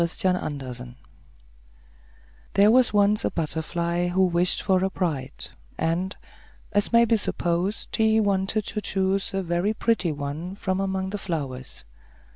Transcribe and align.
THE 0.03 0.19
BUTTERFLY 0.59 0.95
There 2.55 2.71
was 2.71 2.91
once 2.91 3.23
a 3.23 3.29
butterfly 3.29 4.07
who 4.07 4.25
wished 4.25 4.59
for 4.63 4.83
a 4.83 4.89
bride, 4.89 5.49
and, 5.77 6.17
as 6.71 6.91
may 6.91 7.05
be 7.05 7.15
supposed, 7.17 7.95
he 7.95 8.19
wanted 8.19 8.65
to 8.65 8.81
choose 8.81 9.31
a 9.31 9.43
very 9.43 9.75
pretty 9.75 10.11
one 10.11 10.55
from 10.55 10.79
among 10.79 11.11
the 11.11 11.19
flowers. 11.19 11.85